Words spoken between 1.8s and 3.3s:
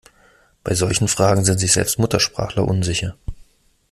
Muttersprachler unsicher.